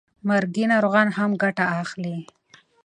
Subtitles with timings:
[0.27, 2.15] مرګي ناروغان هم ګټه اخلي.